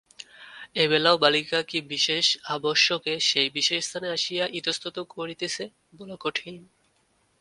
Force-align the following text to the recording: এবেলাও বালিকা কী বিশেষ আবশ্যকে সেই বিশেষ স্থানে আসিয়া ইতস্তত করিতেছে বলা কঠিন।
এবেলাও 0.75 1.15
বালিকা 1.17 1.59
কী 1.63 1.79
বিশেষ 1.87 2.25
আবশ্যকে 2.49 3.13
সেই 3.21 3.49
বিশেষ 3.49 3.79
স্থানে 3.85 4.07
আসিয়া 4.09 4.45
ইতস্তত 4.51 4.97
করিতেছে 5.15 5.63
বলা 5.93 6.15
কঠিন। 6.19 6.55